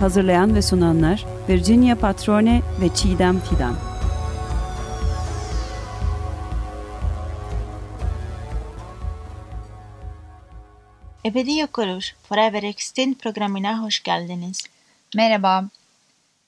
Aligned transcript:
Hazırlayan 0.00 0.54
ve 0.54 0.62
sunanlar 0.62 1.26
Virginia 1.48 1.96
Patrone 1.96 2.62
ve 2.80 2.94
Çiğdem 2.94 3.40
Fidan. 3.40 3.76
Ebedi 11.24 11.58
Yok 11.58 11.78
Oluş 11.78 12.14
Forever 12.28 12.62
Extinct 12.62 13.22
programına 13.22 13.82
hoş 13.82 14.02
geldiniz. 14.02 14.60
Merhaba. 15.16 15.64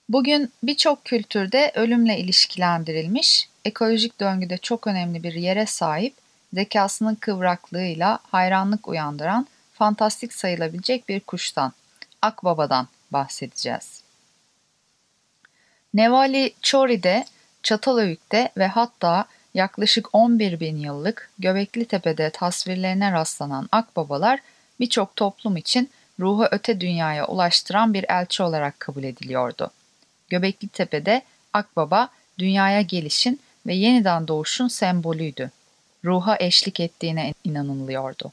Bugün 0.09 0.53
birçok 0.63 1.05
kültürde 1.05 1.73
ölümle 1.75 2.19
ilişkilendirilmiş, 2.19 3.49
ekolojik 3.65 4.21
döngüde 4.21 4.59
çok 4.59 4.87
önemli 4.87 5.23
bir 5.23 5.35
yere 5.35 5.67
sahip, 5.67 6.15
zekasının 6.55 7.15
kıvraklığıyla 7.15 8.19
hayranlık 8.31 8.89
uyandıran, 8.89 9.47
fantastik 9.73 10.33
sayılabilecek 10.33 11.09
bir 11.09 11.21
kuştan, 11.21 11.73
akbabadan 12.23 12.89
bahsedeceğiz. 13.13 14.03
Nevali 15.95 16.55
Çori'de, 16.63 17.25
Çatalhöyük'te 17.63 18.53
ve 18.57 18.67
hatta 18.67 19.27
yaklaşık 19.55 20.15
11 20.15 20.61
bin 20.61 20.77
yıllık 20.77 21.31
Göbekli 21.39 21.85
Tepe'de 21.85 22.31
tasvirlerine 22.31 23.13
rastlanan 23.13 23.69
akbabalar 23.73 24.41
birçok 24.81 25.17
toplum 25.17 25.57
için 25.57 25.91
ruhu 26.21 26.49
öte 26.51 26.81
dünyaya 26.81 27.27
ulaştıran 27.27 27.95
bir 27.95 28.05
elçi 28.09 28.43
olarak 28.43 28.81
kabul 28.81 29.05
ediliyordu. 29.05 29.71
Göbekli 30.29 30.69
Tepe'de 30.69 31.23
akbaba 31.53 32.09
dünyaya 32.39 32.81
gelişin 32.81 33.41
ve 33.67 33.75
yeniden 33.75 34.29
doğuşun 34.29 34.69
sembolüydü. 34.69 35.51
Ruha 36.05 36.37
eşlik 36.41 36.81
ettiğine 36.81 37.35
inanılıyordu. 37.45 38.33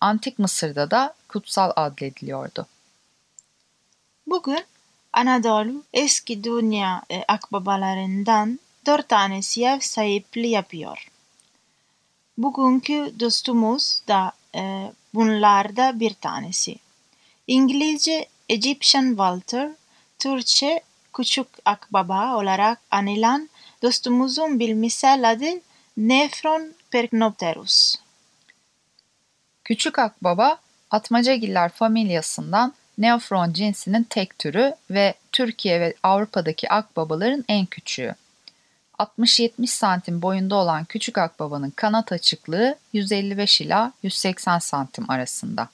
Antik 0.00 0.38
Mısır'da 0.38 0.90
da 0.90 1.14
kutsal 1.28 1.72
adlediliyordu. 1.76 2.66
Bugün 4.26 4.64
Anadolu 5.12 5.82
eski 5.92 6.44
dünya 6.44 7.02
e, 7.10 7.24
akbabalarından 7.28 8.60
dört 8.86 9.08
tanesi 9.08 9.64
ev 9.64 9.80
sahipliği 9.80 10.50
yapıyor. 10.50 11.08
Bugünkü 12.38 13.14
dostumuz 13.20 14.02
da 14.08 14.32
e, 14.54 14.92
bunlarda 15.14 16.00
bir 16.00 16.14
tanesi. 16.14 16.76
İngilizce 17.46 18.28
Egyptian 18.48 19.08
Walter, 19.08 19.70
Türkçe 20.18 20.82
Küçük 21.14 21.46
Akbaba 21.64 22.36
olarak 22.36 22.80
anılan 22.90 23.48
dostumuzun 23.82 24.58
bilimsel 24.58 25.30
adı 25.30 25.60
Nephron 25.96 26.74
percnopterus. 26.90 27.96
Küçük 29.64 29.98
akbaba 29.98 30.58
atmacagiller 30.90 31.68
familyasından 31.68 32.74
Neofron 32.98 33.52
cinsinin 33.52 34.02
tek 34.02 34.38
türü 34.38 34.74
ve 34.90 35.14
Türkiye 35.32 35.80
ve 35.80 35.94
Avrupa'daki 36.02 36.70
akbabaların 36.70 37.44
en 37.48 37.66
küçüğü. 37.66 38.14
60-70 38.98 39.66
santim 39.66 40.22
boyunda 40.22 40.54
olan 40.54 40.84
küçük 40.84 41.18
akbabanın 41.18 41.70
kanat 41.70 42.12
açıklığı 42.12 42.78
155 42.92 43.60
ila 43.60 43.92
180 44.02 44.58
santim 44.58 45.10
arasında. 45.10 45.68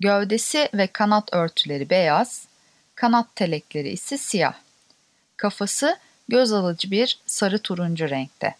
Gövdesi 0.00 0.68
ve 0.74 0.86
kanat 0.86 1.34
örtüleri 1.34 1.90
beyaz, 1.90 2.46
kanat 2.94 3.36
telekleri 3.36 3.88
ise 3.88 4.18
siyah. 4.18 4.54
Kafası 5.36 5.98
göz 6.28 6.52
alıcı 6.52 6.90
bir 6.90 7.18
sarı 7.26 7.58
turuncu 7.58 8.10
renkte. 8.10 8.54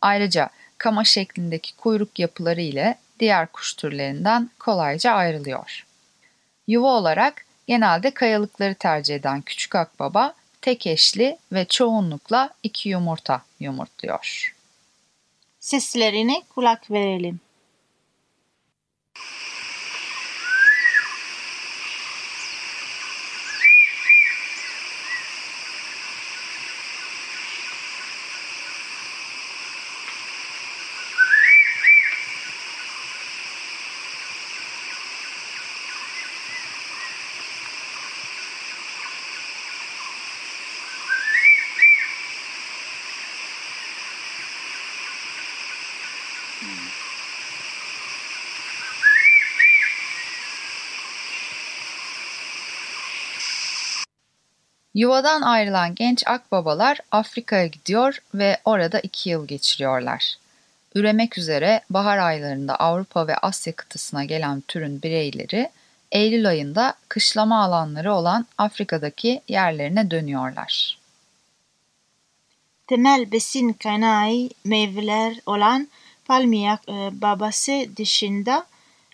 Ayrıca 0.00 0.50
kama 0.78 1.04
şeklindeki 1.04 1.76
kuyruk 1.76 2.18
yapıları 2.18 2.60
ile 2.60 2.98
diğer 3.20 3.46
kuş 3.46 3.74
türlerinden 3.74 4.50
kolayca 4.58 5.12
ayrılıyor. 5.12 5.86
Yuva 6.66 6.88
olarak 6.88 7.46
genelde 7.66 8.10
kayalıkları 8.10 8.74
tercih 8.74 9.14
eden 9.14 9.40
küçük 9.40 9.74
akbaba 9.74 10.34
tek 10.60 10.86
eşli 10.86 11.38
ve 11.52 11.64
çoğunlukla 11.64 12.50
iki 12.62 12.88
yumurta 12.88 13.42
yumurtluyor. 13.60 14.54
Seslerine 15.60 16.42
kulak 16.54 16.90
verelim. 16.90 17.40
Yuvadan 54.94 55.42
ayrılan 55.42 55.94
genç 55.94 56.26
akbabalar 56.26 56.98
Afrika'ya 57.10 57.66
gidiyor 57.66 58.18
ve 58.34 58.58
orada 58.64 59.00
iki 59.00 59.30
yıl 59.30 59.46
geçiriyorlar. 59.46 60.34
Üremek 60.94 61.38
üzere 61.38 61.80
bahar 61.90 62.18
aylarında 62.18 62.76
Avrupa 62.76 63.26
ve 63.26 63.36
Asya 63.36 63.72
kıtasına 63.72 64.24
gelen 64.24 64.60
türün 64.68 65.02
bireyleri 65.02 65.70
Eylül 66.12 66.48
ayında 66.48 66.94
kışlama 67.08 67.64
alanları 67.64 68.14
olan 68.14 68.46
Afrika'daki 68.58 69.40
yerlerine 69.48 70.10
dönüyorlar. 70.10 70.98
Temel 72.86 73.32
besin 73.32 73.72
kaynağı 73.72 74.48
meyveler 74.64 75.36
olan 75.46 75.88
palmiye 76.24 76.78
e, 76.88 77.20
babası 77.20 77.86
dışında 77.96 78.66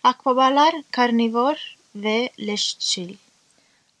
akbabalar 0.03 0.75
karnivor 0.91 1.75
ve 1.95 2.29
leşçil. 2.39 3.15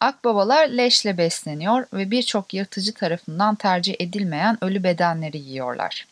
Akbabalar 0.01 0.67
leşle 0.67 1.17
besleniyor 1.17 1.87
ve 1.93 2.11
birçok 2.11 2.53
yırtıcı 2.53 2.93
tarafından 2.93 3.55
tercih 3.55 3.95
edilmeyen 3.99 4.57
ölü 4.61 4.83
bedenleri 4.83 5.37
yiyorlar. 5.37 6.07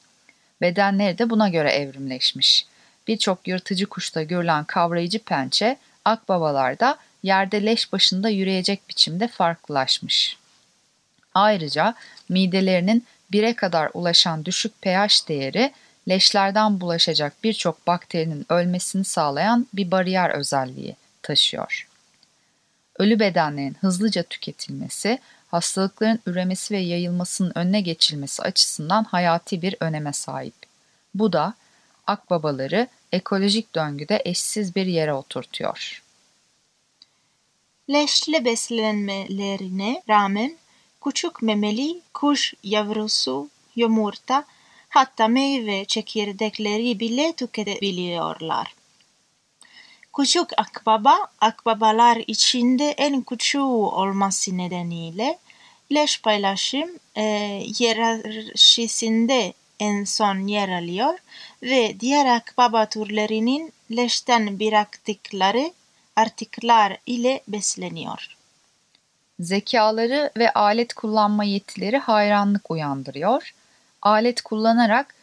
Bedenleri 0.61 1.17
de 1.17 1.29
buna 1.29 1.49
göre 1.49 1.71
evrimleşmiş. 1.71 2.65
Birçok 3.07 3.47
yırtıcı 3.47 3.85
kuşta 3.85 4.23
görülen 4.23 4.63
kavrayıcı 4.63 5.19
pençe 5.19 5.77
akbabalarda 6.05 6.97
yerde 7.23 7.65
leş 7.65 7.93
başında 7.93 8.29
yürüyecek 8.29 8.89
biçimde 8.89 9.27
farklılaşmış. 9.27 10.37
Ayrıca 11.33 11.95
midelerinin 12.29 13.05
bire 13.31 13.55
kadar 13.55 13.89
ulaşan 13.93 14.45
düşük 14.45 14.81
pH 14.81 15.27
değeri 15.27 15.71
leşlerden 16.09 16.81
bulaşacak 16.81 17.33
birçok 17.43 17.87
bakterinin 17.87 18.45
ölmesini 18.49 19.05
sağlayan 19.05 19.67
bir 19.73 19.91
bariyer 19.91 20.29
özelliği 20.29 20.95
taşıyor. 21.23 21.88
Ölü 22.99 23.19
bedenlerin 23.19 23.77
hızlıca 23.81 24.23
tüketilmesi, 24.23 25.19
hastalıkların 25.47 26.19
üremesi 26.25 26.73
ve 26.73 26.79
yayılmasının 26.79 27.51
önüne 27.55 27.81
geçilmesi 27.81 28.43
açısından 28.43 29.03
hayati 29.03 29.61
bir 29.61 29.75
öneme 29.79 30.13
sahip. 30.13 30.53
Bu 31.13 31.33
da 31.33 31.53
akbabaları 32.07 32.87
ekolojik 33.11 33.75
döngüde 33.75 34.21
eşsiz 34.25 34.75
bir 34.75 34.85
yere 34.85 35.13
oturtuyor. 35.13 36.03
Leşli 37.89 38.45
beslenmelerine 38.45 40.03
rağmen 40.09 40.57
küçük 41.03 41.41
memeli 41.41 42.01
kuş 42.13 42.53
yavrusu, 42.63 43.49
yumurta, 43.75 44.45
hatta 44.89 45.27
meyve 45.27 45.85
çekirdekleri 45.85 46.99
bile 46.99 47.33
tüketebiliyorlar. 47.33 48.78
Küçük 50.19 50.49
akbaba, 50.57 51.27
akbabalar 51.41 52.23
içinde 52.27 52.91
en 52.91 53.21
küçüğü 53.21 53.59
olması 53.59 54.57
nedeniyle 54.57 55.37
leş 55.91 56.21
paylaşım 56.21 56.89
e, 57.17 57.23
hiyerarşisinde 57.79 59.53
en 59.79 60.03
son 60.03 60.47
yer 60.47 60.69
alıyor 60.69 61.19
ve 61.63 61.99
diğer 61.99 62.35
akbaba 62.35 62.85
türlerinin 62.85 63.73
leşten 63.91 64.59
bıraktıkları 64.59 65.71
artıklar 66.15 66.97
ile 67.05 67.41
besleniyor. 67.47 68.37
Zekaları 69.39 70.31
ve 70.37 70.53
alet 70.53 70.93
kullanma 70.93 71.43
yetileri 71.43 71.97
hayranlık 71.97 72.71
uyandırıyor. 72.71 73.53
Alet 74.01 74.41
kullanarak 74.41 75.15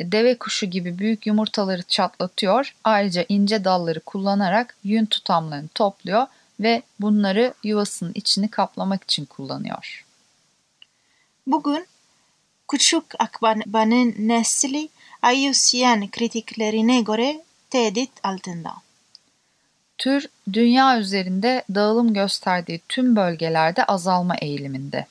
deve 0.00 0.38
kuşu 0.38 0.66
gibi 0.66 0.98
büyük 0.98 1.26
yumurtaları 1.26 1.82
çatlatıyor. 1.82 2.74
Ayrıca 2.84 3.24
ince 3.28 3.64
dalları 3.64 4.00
kullanarak 4.00 4.76
yün 4.84 5.06
tutamlarını 5.06 5.68
topluyor 5.68 6.26
ve 6.60 6.82
bunları 7.00 7.54
yuvasının 7.64 8.12
içini 8.14 8.48
kaplamak 8.48 9.04
için 9.04 9.24
kullanıyor. 9.24 10.04
Bugün 11.46 11.86
küçük 12.68 13.04
akbabanın 13.18 14.14
nesli 14.18 14.88
IUCN 15.34 16.10
kritiklerine 16.10 17.00
göre 17.00 17.44
tehdit 17.70 18.10
altında. 18.22 18.72
Tür 19.98 20.26
dünya 20.52 20.98
üzerinde 20.98 21.64
dağılım 21.74 22.14
gösterdiği 22.14 22.80
tüm 22.88 23.16
bölgelerde 23.16 23.84
azalma 23.84 24.36
eğiliminde. 24.36 25.06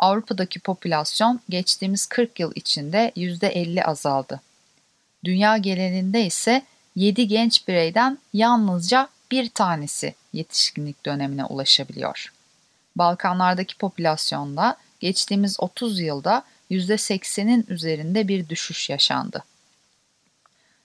Avrupa'daki 0.00 0.60
popülasyon 0.60 1.40
geçtiğimiz 1.48 2.06
40 2.06 2.40
yıl 2.40 2.52
içinde 2.54 3.12
%50 3.16 3.84
azaldı. 3.84 4.40
Dünya 5.24 5.56
genelinde 5.56 6.26
ise 6.26 6.62
7 6.96 7.28
genç 7.28 7.68
bireyden 7.68 8.18
yalnızca 8.32 9.08
bir 9.30 9.48
tanesi 9.48 10.14
yetişkinlik 10.32 11.06
dönemine 11.06 11.44
ulaşabiliyor. 11.44 12.32
Balkanlardaki 12.96 13.78
popülasyonda 13.78 14.76
geçtiğimiz 15.00 15.60
30 15.60 16.00
yılda 16.00 16.44
%80'in 16.70 17.66
üzerinde 17.68 18.28
bir 18.28 18.48
düşüş 18.48 18.90
yaşandı. 18.90 19.44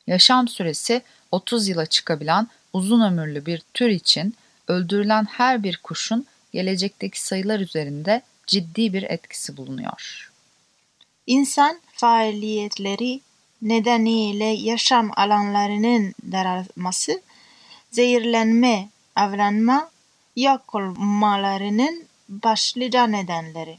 Yaşam 0.08 0.48
süresi 0.48 1.02
30 1.32 1.68
yıla 1.68 1.86
çıkabilen 1.86 2.48
uzun 2.74 3.02
ömürlü 3.02 3.46
bir 3.46 3.62
tür 3.74 3.90
için 3.90 4.36
öldürülen 4.68 5.26
her 5.26 5.64
bir 5.64 5.78
kuşun 5.78 6.26
gelecekteki 6.54 7.22
sayılar 7.22 7.60
üzerinde 7.60 8.22
ciddi 8.48 8.94
bir 8.94 9.04
etkisi 9.04 9.58
bulunuyor. 9.58 10.32
İnsan 11.28 11.80
faaliyetleri 11.94 13.22
nedeniyle 13.62 14.46
yaşam 14.46 15.12
alanlarının 15.16 16.14
daralması, 16.32 17.22
zehirlenme, 17.92 18.90
avlanma, 19.16 19.90
yok 20.36 20.76
olmalarının 20.76 22.06
başlıca 22.30 23.08
nedenleri. 23.08 23.78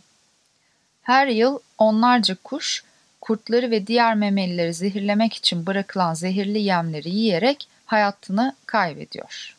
Her 1.02 1.26
yıl 1.26 1.58
onlarca 1.78 2.36
kuş, 2.44 2.84
kurtları 3.20 3.70
ve 3.70 3.86
diğer 3.86 4.14
memelileri 4.14 4.74
zehirlemek 4.74 5.34
için 5.34 5.66
bırakılan 5.66 6.14
zehirli 6.14 6.58
yemleri 6.58 7.10
yiyerek 7.10 7.68
hayatını 7.86 8.56
kaybediyor. 8.66 9.56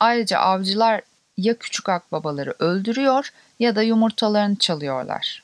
Ayrıca 0.00 0.38
avcılar 0.38 1.02
ya 1.38 1.58
küçük 1.58 1.88
akbabaları 1.88 2.54
öldürüyor 2.58 3.32
ya 3.58 3.76
da 3.76 3.82
yumurtalarını 3.82 4.56
çalıyorlar. 4.56 5.42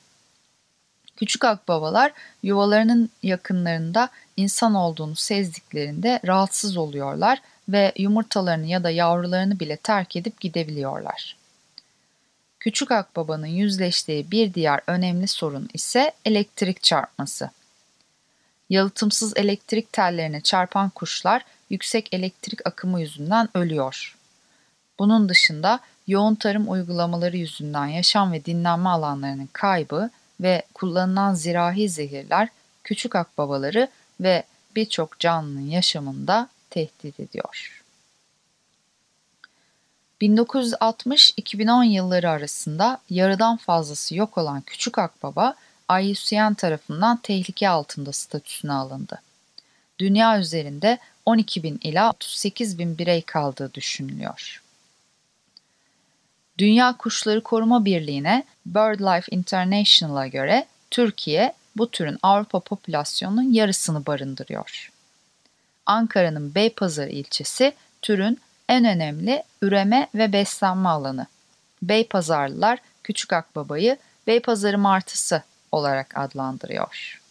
Küçük 1.15 1.45
akbabalar 1.45 2.11
yuvalarının 2.43 3.09
yakınlarında 3.23 4.09
insan 4.37 4.75
olduğunu 4.75 5.15
sezdiklerinde 5.15 6.19
rahatsız 6.25 6.77
oluyorlar 6.77 7.41
ve 7.69 7.93
yumurtalarını 7.97 8.65
ya 8.65 8.83
da 8.83 8.89
yavrularını 8.89 9.59
bile 9.59 9.77
terk 9.77 10.15
edip 10.15 10.39
gidebiliyorlar. 10.39 11.37
Küçük 12.59 12.91
akbabanın 12.91 13.45
yüzleştiği 13.47 14.31
bir 14.31 14.53
diğer 14.53 14.81
önemli 14.87 15.27
sorun 15.27 15.69
ise 15.73 16.11
elektrik 16.25 16.83
çarpması. 16.83 17.49
Yalıtımsız 18.69 19.37
elektrik 19.37 19.93
tellerine 19.93 20.41
çarpan 20.41 20.89
kuşlar 20.89 21.45
yüksek 21.69 22.13
elektrik 22.13 22.67
akımı 22.67 23.01
yüzünden 23.01 23.49
ölüyor. 23.53 24.15
Bunun 24.99 25.29
dışında 25.29 25.79
yoğun 26.07 26.35
tarım 26.35 26.71
uygulamaları 26.71 27.37
yüzünden 27.37 27.85
yaşam 27.85 28.31
ve 28.31 28.45
dinlenme 28.45 28.89
alanlarının 28.89 29.49
kaybı 29.53 30.09
ve 30.41 30.63
kullanılan 30.73 31.33
zirahi 31.33 31.89
zehirler 31.89 32.49
küçük 32.83 33.15
akbabaları 33.15 33.87
ve 34.21 34.43
birçok 34.75 35.19
canlının 35.19 35.69
yaşamında 35.69 36.49
tehdit 36.69 37.19
ediyor. 37.19 37.81
1960-2010 40.21 41.85
yılları 41.85 42.29
arasında 42.29 42.99
yarıdan 43.09 43.57
fazlası 43.57 44.15
yok 44.15 44.37
olan 44.37 44.61
küçük 44.61 44.99
akbaba 44.99 45.55
IUCN 46.01 46.53
tarafından 46.53 47.17
tehlike 47.17 47.69
altında 47.69 48.11
statüsüne 48.11 48.73
alındı. 48.73 49.21
Dünya 49.99 50.39
üzerinde 50.39 50.97
12 51.25 51.63
bin 51.63 51.79
ila 51.83 52.09
38 52.11 52.79
bin 52.79 52.97
birey 52.97 53.21
kaldığı 53.21 53.73
düşünülüyor. 53.73 54.64
Dünya 56.57 56.97
Kuşları 56.97 57.43
Koruma 57.43 57.85
Birliği'ne 57.85 58.43
BirdLife 58.65 59.35
International'a 59.35 60.27
göre 60.27 60.65
Türkiye 60.91 61.53
bu 61.75 61.91
türün 61.91 62.17
Avrupa 62.23 62.59
popülasyonunun 62.59 63.53
yarısını 63.53 64.05
barındırıyor. 64.05 64.91
Ankara'nın 65.85 66.55
Beypazarı 66.55 67.09
ilçesi 67.09 67.73
türün 68.01 68.39
en 68.69 68.85
önemli 68.85 69.43
üreme 69.61 70.09
ve 70.15 70.33
beslenme 70.33 70.89
alanı. 70.89 71.27
Beypazarlılar 71.81 72.79
küçük 73.03 73.33
akbabayı 73.33 73.97
Beypazarı 74.27 74.77
martısı 74.77 75.43
olarak 75.71 76.17
adlandırıyor. 76.17 77.21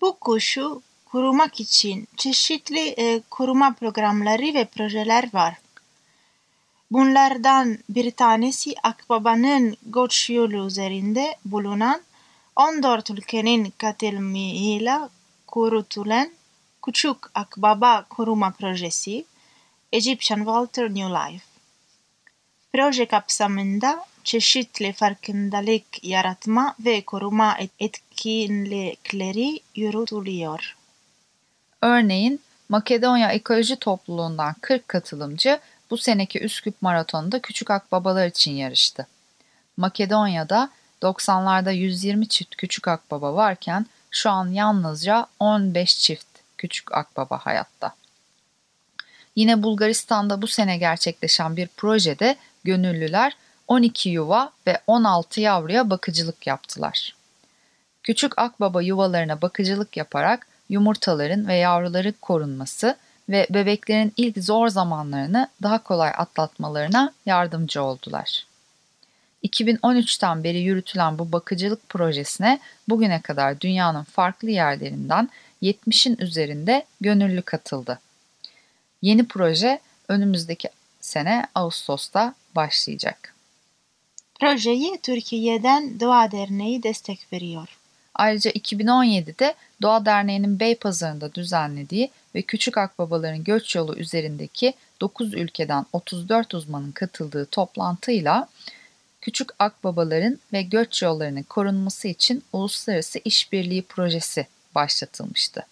Bu 0.00 0.18
kuşu 0.18 0.82
korumak 1.04 1.60
için 1.60 2.08
çeşitli 2.16 2.88
e, 2.88 3.20
koruma 3.30 3.72
programları 3.72 4.54
ve 4.54 4.64
projeler 4.64 5.34
var. 5.34 5.54
Bunlardan 6.94 7.78
bir 7.88 8.10
tanesi 8.10 8.74
Akbaba'nın 8.82 9.76
göç 9.86 10.30
yolu 10.30 10.66
üzerinde 10.66 11.36
bulunan 11.44 12.02
14 12.56 13.10
ülkenin 13.10 13.72
katılımıyla 13.78 15.10
kurutulan 15.46 16.30
Küçük 16.86 17.16
Akbaba 17.34 18.04
Koruma 18.10 18.50
Projesi 18.50 19.24
Egyptian 19.92 20.38
Walter 20.38 20.84
New 20.84 21.08
Life. 21.08 21.44
Proje 22.72 23.06
kapsamında 23.06 24.04
çeşitli 24.24 24.92
farkındalık 24.92 26.04
yaratma 26.04 26.74
ve 26.80 27.00
koruma 27.00 27.56
etkinlikleri 27.78 29.60
yürütülüyor. 29.74 30.76
Örneğin 31.82 32.40
Makedonya 32.68 33.32
Ekoloji 33.32 33.76
Topluluğundan 33.76 34.54
40 34.60 34.88
katılımcı 34.88 35.60
bu 35.94 35.98
seneki 35.98 36.40
Üsküp 36.40 36.82
Maratonu'nda 36.82 37.38
küçük 37.38 37.70
akbabalar 37.70 38.26
için 38.26 38.52
yarıştı. 38.52 39.06
Makedonya'da 39.76 40.70
90'larda 41.02 41.72
120 41.72 42.28
çift 42.28 42.56
küçük 42.56 42.88
akbaba 42.88 43.34
varken 43.34 43.86
şu 44.10 44.30
an 44.30 44.48
yalnızca 44.48 45.26
15 45.40 45.98
çift 45.98 46.26
küçük 46.58 46.94
akbaba 46.94 47.38
hayatta. 47.38 47.94
Yine 49.36 49.62
Bulgaristan'da 49.62 50.42
bu 50.42 50.46
sene 50.46 50.76
gerçekleşen 50.76 51.56
bir 51.56 51.66
projede 51.66 52.36
gönüllüler 52.64 53.36
12 53.68 54.08
yuva 54.08 54.50
ve 54.66 54.80
16 54.86 55.40
yavruya 55.40 55.90
bakıcılık 55.90 56.46
yaptılar. 56.46 57.14
Küçük 58.02 58.38
akbaba 58.38 58.82
yuvalarına 58.82 59.42
bakıcılık 59.42 59.96
yaparak 59.96 60.46
yumurtaların 60.68 61.48
ve 61.48 61.54
yavruların 61.54 62.14
korunması 62.20 62.96
ve 63.28 63.46
bebeklerin 63.50 64.12
ilk 64.16 64.44
zor 64.44 64.68
zamanlarını 64.68 65.48
daha 65.62 65.82
kolay 65.82 66.12
atlatmalarına 66.16 67.12
yardımcı 67.26 67.82
oldular. 67.82 68.46
2013'ten 69.44 70.44
beri 70.44 70.58
yürütülen 70.58 71.18
bu 71.18 71.32
bakıcılık 71.32 71.88
projesine 71.88 72.60
bugüne 72.88 73.20
kadar 73.20 73.60
dünyanın 73.60 74.04
farklı 74.04 74.50
yerlerinden 74.50 75.28
70'in 75.62 76.16
üzerinde 76.18 76.84
gönüllü 77.00 77.42
katıldı. 77.42 77.98
Yeni 79.02 79.28
proje 79.28 79.80
önümüzdeki 80.08 80.68
sene 81.00 81.46
Ağustos'ta 81.54 82.34
başlayacak. 82.56 83.34
Projeyi 84.40 84.98
Türkiye'den 85.02 86.00
Doğa 86.00 86.30
Derneği 86.30 86.82
destek 86.82 87.32
veriyor. 87.32 87.78
Ayrıca 88.14 88.50
2017'de 88.50 89.54
Doğa 89.82 90.06
Derneği'nin 90.06 90.60
Beypazarı'nda 90.60 91.34
düzenlediği 91.34 92.10
ve 92.34 92.42
Küçük 92.42 92.78
Akbabaların 92.78 93.44
Göç 93.44 93.76
Yolu 93.76 93.96
üzerindeki 93.96 94.74
9 95.00 95.34
ülkeden 95.34 95.86
34 95.92 96.54
uzmanın 96.54 96.92
katıldığı 96.92 97.46
toplantıyla 97.46 98.48
Küçük 99.20 99.48
Akbabaların 99.58 100.38
ve 100.52 100.62
göç 100.62 101.02
yollarının 101.02 101.42
korunması 101.42 102.08
için 102.08 102.44
Uluslararası 102.52 103.20
İşbirliği 103.24 103.82
Projesi 103.82 104.46
başlatılmıştı. 104.74 105.66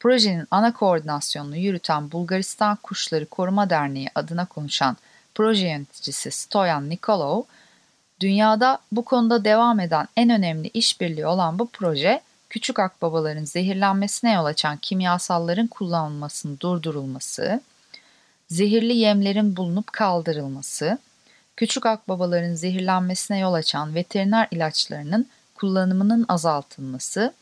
Projenin 0.00 0.46
ana 0.50 0.72
koordinasyonunu 0.72 1.56
yürüten 1.56 2.12
Bulgaristan 2.12 2.78
Kuşları 2.82 3.26
Koruma 3.26 3.70
Derneği 3.70 4.08
adına 4.14 4.46
konuşan 4.46 4.96
proje 5.34 5.66
yöneticisi 5.66 6.30
Stoyan 6.30 6.90
Nikolov, 6.90 7.42
dünyada 8.22 8.78
bu 8.92 9.04
konuda 9.04 9.44
devam 9.44 9.80
eden 9.80 10.08
en 10.16 10.30
önemli 10.30 10.68
işbirliği 10.68 11.26
olan 11.26 11.58
bu 11.58 11.68
proje, 11.72 12.20
küçük 12.50 12.78
akbabaların 12.78 13.44
zehirlenmesine 13.44 14.32
yol 14.32 14.44
açan 14.44 14.76
kimyasalların 14.76 15.66
kullanılmasının 15.66 16.58
durdurulması, 16.60 17.60
zehirli 18.48 18.96
yemlerin 18.96 19.56
bulunup 19.56 19.92
kaldırılması, 19.92 20.98
küçük 21.56 21.86
akbabaların 21.86 22.54
zehirlenmesine 22.54 23.38
yol 23.38 23.52
açan 23.52 23.94
veteriner 23.94 24.48
ilaçlarının 24.50 25.28
kullanımının 25.54 26.24
azaltılması, 26.28 27.34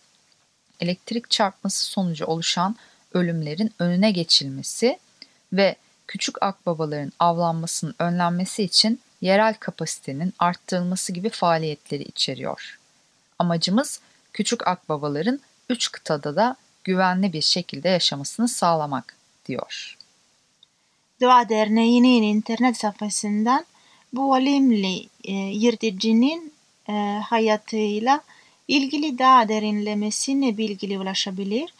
elektrik 0.81 1.31
çarpması 1.31 1.85
sonucu 1.85 2.25
oluşan 2.25 2.77
ölümlerin 3.15 3.73
önüne 3.79 4.11
geçilmesi 4.11 4.99
ve 5.53 5.77
küçük 6.07 6.43
akbabaların 6.43 7.13
avlanmasının 7.19 7.95
önlenmesi 7.99 8.63
için 8.63 9.01
yerel 9.21 9.55
kapasitenin 9.55 10.35
arttırılması 10.39 11.13
gibi 11.13 11.31
faaliyetleri 11.31 12.03
içeriyor. 12.03 12.79
Amacımız 13.39 14.01
küçük 14.33 14.67
akbabaların 14.67 15.41
üç 15.69 15.93
kıtada 15.93 16.37
da 16.37 16.57
güvenli 16.85 17.33
bir 17.33 17.43
şekilde 17.43 17.89
yaşamasını 17.89 18.49
sağlamak 18.49 19.17
diyor. 19.47 19.97
Doğa 21.21 21.49
Derneği'nin 21.49 22.23
internet 22.23 22.77
sayfasından 22.77 23.65
bu 24.13 24.37
önemli 24.37 25.09
e, 25.25 25.33
yırtıcının 25.33 26.53
e, 26.89 26.93
hayatıyla 27.25 28.21
ilgili 28.69 29.19
daha 29.19 29.49
derinlemesine 29.49 30.59
bilgili 30.59 30.99
ulaşabilir, 30.99 31.75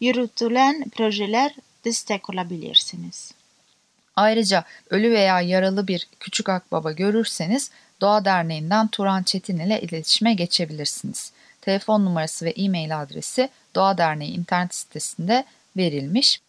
yürütülen 0.00 0.84
projeler 0.90 1.54
destek 1.84 2.30
olabilirsiniz. 2.30 3.32
Ayrıca 4.16 4.64
ölü 4.90 5.10
veya 5.10 5.40
yaralı 5.40 5.88
bir 5.88 6.08
küçük 6.20 6.48
akbaba 6.48 6.92
görürseniz 6.92 7.70
Doğa 8.00 8.24
Derneği'nden 8.24 8.88
Turan 8.88 9.22
Çetin 9.22 9.58
ile 9.58 9.80
iletişime 9.80 10.34
geçebilirsiniz. 10.34 11.32
Telefon 11.60 12.04
numarası 12.04 12.44
ve 12.44 12.50
e-mail 12.50 13.00
adresi 13.02 13.48
Doğa 13.74 13.98
Derneği 13.98 14.32
internet 14.32 14.74
sitesinde 14.74 15.44
verilmiş. 15.76 16.40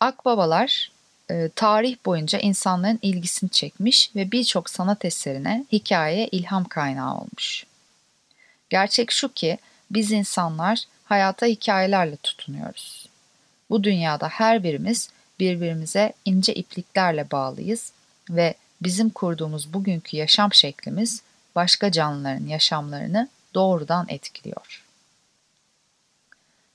Akbabalar 0.00 0.90
e, 1.30 1.48
tarih 1.56 1.96
boyunca 2.06 2.38
insanların 2.38 2.98
ilgisini 3.02 3.50
çekmiş 3.50 4.10
ve 4.16 4.32
birçok 4.32 4.70
sanat 4.70 5.04
eserine, 5.04 5.64
hikayeye 5.72 6.28
ilham 6.28 6.64
kaynağı 6.64 7.14
olmuş. 7.14 7.66
Gerçek 8.70 9.10
şu 9.10 9.32
ki 9.32 9.58
biz 9.90 10.12
insanlar 10.12 10.84
hayata 11.04 11.46
hikayelerle 11.46 12.16
tutunuyoruz. 12.16 13.08
Bu 13.70 13.84
dünyada 13.84 14.28
her 14.28 14.62
birimiz 14.62 15.10
birbirimize 15.40 16.12
ince 16.24 16.54
ipliklerle 16.54 17.30
bağlıyız 17.30 17.92
ve 18.30 18.54
bizim 18.82 19.10
kurduğumuz 19.10 19.72
bugünkü 19.72 20.16
yaşam 20.16 20.52
şeklimiz 20.52 21.22
başka 21.56 21.92
canlıların 21.92 22.46
yaşamlarını 22.46 23.28
doğrudan 23.54 24.06
etkiliyor. 24.08 24.84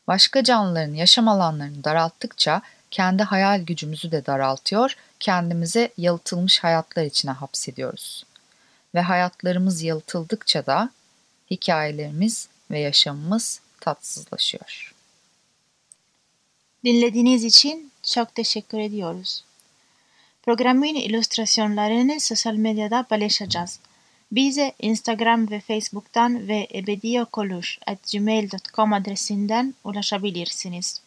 Başka 0.07 0.43
canlıların 0.43 0.93
yaşam 0.93 1.27
alanlarını 1.27 1.83
daralttıkça 1.83 2.61
kendi 2.91 3.23
hayal 3.23 3.61
gücümüzü 3.61 4.11
de 4.11 4.25
daraltıyor, 4.25 4.95
kendimize 5.19 5.91
yalıtılmış 5.97 6.63
hayatlar 6.63 7.03
içine 7.03 7.31
hapsediyoruz. 7.31 8.25
Ve 8.95 9.01
hayatlarımız 9.01 9.83
yalıtıldıkça 9.83 10.65
da 10.65 10.89
hikayelerimiz 11.51 12.47
ve 12.71 12.79
yaşamımız 12.79 13.61
tatsızlaşıyor. 13.81 14.94
Dinlediğiniz 16.85 17.43
için 17.43 17.91
çok 18.03 18.35
teşekkür 18.35 18.79
ediyoruz. 18.79 19.43
Programın 20.43 20.95
illüstrasyonlarını 20.95 22.19
sosyal 22.19 22.53
medyada 22.53 23.03
paylaşacağız. 23.03 23.79
Bize 24.31 24.73
Instagram 24.79 25.51
ve 25.51 25.59
Facebook'tan 25.59 26.47
ve 26.47 26.67
ebediyokoluş.gmail.com 26.73 28.93
adresinden 28.93 29.73
ulaşabilirsiniz. 29.83 31.01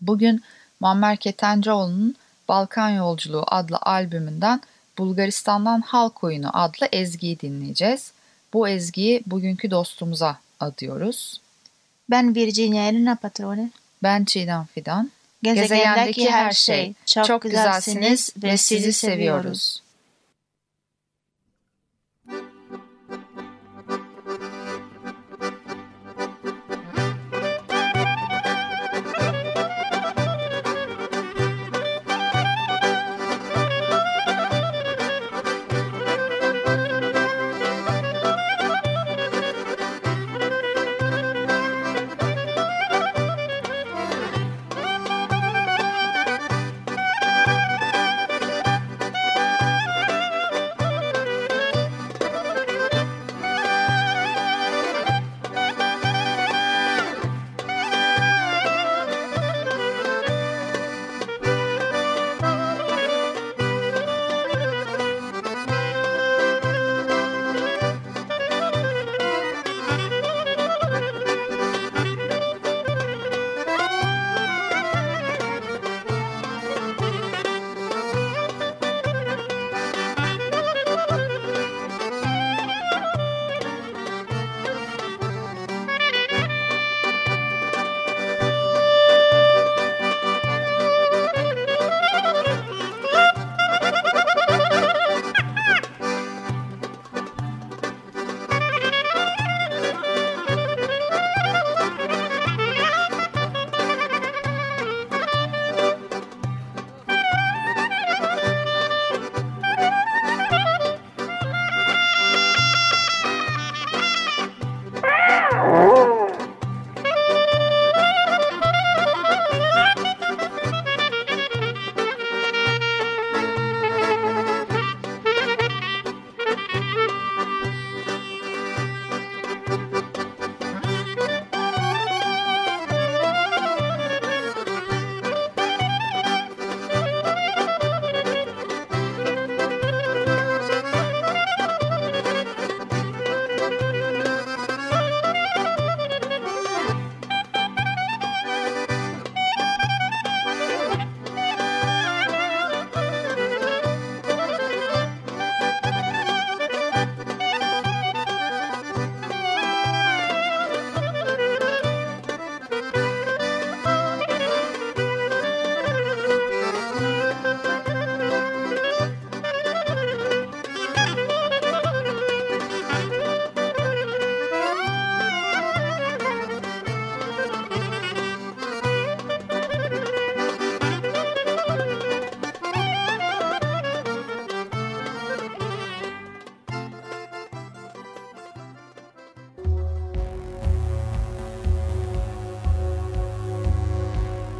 Bugün 0.00 0.42
Muammer 0.80 1.16
Ketencoğlu'nun 1.16 2.14
Balkan 2.48 2.90
Yolculuğu 2.90 3.44
adlı 3.46 3.78
albümünden 3.82 4.60
Bulgaristan'dan 4.98 5.80
Halk 5.80 6.24
Oyunu 6.24 6.50
adlı 6.52 6.86
ezgiyi 6.92 7.40
dinleyeceğiz. 7.40 8.12
Bu 8.52 8.68
ezgiyi 8.68 9.22
bugünkü 9.26 9.70
dostumuza 9.70 10.38
adıyoruz. 10.60 11.40
Ben 12.10 12.34
Virginia 12.34 12.88
Elena 12.88 13.16
Patrone. 13.16 13.70
Ben 14.02 14.24
Çiğdem 14.24 14.66
Fidan. 14.74 15.10
Gezegendeki 15.42 16.30
her 16.30 16.52
şey. 16.52 16.94
Çok, 17.06 17.24
çok 17.24 17.42
güzelsiniz 17.42 18.32
ve 18.42 18.56
sizi 18.56 18.92
seviyoruz. 18.92 19.82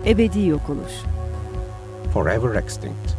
Ebedi 0.06 0.46
yok 0.46 0.70
olur. 0.70 0.90
Forever 2.12 2.54
extinct. 2.54 3.16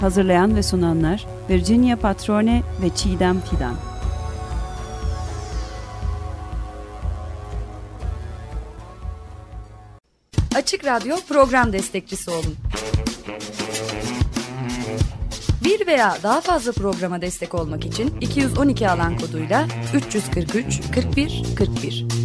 Hazırlayan 0.00 0.56
ve 0.56 0.62
sunanlar 0.62 1.26
Virginia 1.50 1.96
Patrone 1.96 2.62
ve 2.82 2.88
Çiğdem 2.94 3.40
Fidan. 3.40 3.74
Açık 10.56 10.84
Radyo 10.84 11.16
program 11.28 11.72
destekçisi 11.72 12.30
olun. 12.30 12.56
Bir 15.64 15.86
veya 15.86 16.16
daha 16.22 16.40
fazla 16.40 16.72
programa 16.72 17.22
destek 17.22 17.54
olmak 17.54 17.86
için 17.86 18.20
212 18.20 18.90
alan 18.90 19.18
koduyla 19.18 19.66
343 19.94 20.80
41 20.94 21.42
41. 21.58 22.21